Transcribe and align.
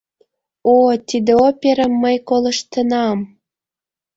—О, 0.75 0.75
тиде 1.07 1.33
оперым 1.47 1.93
мый 2.01 2.17
колыштынам! 2.27 3.19